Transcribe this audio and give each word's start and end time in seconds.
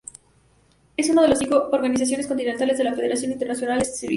Es 0.97 1.11
una 1.11 1.21
de 1.21 1.27
las 1.27 1.37
cinco 1.37 1.69
organizaciones 1.71 2.25
continentales 2.25 2.75
de 2.79 2.83
la 2.85 2.95
Federación 2.95 3.33
Internacional 3.33 3.77
de 3.77 3.83
Esgrima. 3.83 4.09